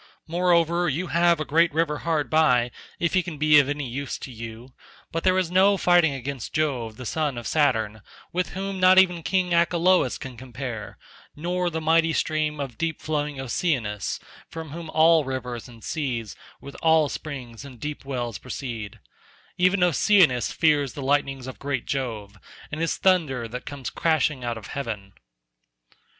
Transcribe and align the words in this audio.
Moreover 0.25 0.89
you 0.89 1.09
have 1.13 1.39
a 1.39 1.45
great 1.45 1.71
river 1.75 1.99
hard 1.99 2.27
by 2.27 2.71
if 2.97 3.13
he 3.13 3.21
can 3.21 3.37
be 3.37 3.59
of 3.59 3.69
any 3.69 3.87
use 3.87 4.17
to 4.17 4.31
you, 4.31 4.73
but 5.11 5.23
there 5.23 5.37
is 5.37 5.51
no 5.51 5.77
fighting 5.77 6.11
against 6.11 6.53
Jove 6.53 6.97
the 6.97 7.05
son 7.05 7.37
of 7.37 7.45
Saturn, 7.45 8.01
with 8.33 8.53
whom 8.53 8.79
not 8.79 8.97
even 8.97 9.21
King 9.21 9.53
Achelous 9.53 10.17
can 10.17 10.37
compare, 10.37 10.97
nor 11.35 11.69
the 11.69 11.79
mighty 11.79 12.13
stream 12.13 12.59
of 12.59 12.79
deep 12.79 12.99
flowing 12.99 13.39
Oceanus, 13.39 14.19
from 14.49 14.71
whom 14.71 14.89
all 14.89 15.23
rivers 15.23 15.67
and 15.69 15.83
seas 15.83 16.35
with 16.59 16.73
all 16.81 17.07
springs 17.07 17.63
and 17.63 17.79
deep 17.79 18.03
wells 18.03 18.39
proceed; 18.39 18.99
even 19.59 19.83
Oceanus 19.83 20.51
fears 20.51 20.93
the 20.93 21.03
lightnings 21.03 21.45
of 21.45 21.59
great 21.59 21.85
Jove, 21.85 22.39
and 22.71 22.81
his 22.81 22.97
thunder 22.97 23.47
that 23.47 23.67
comes 23.67 23.91
crashing 23.91 24.43
out 24.43 24.57
of 24.57 24.65
heaven." 24.65 25.13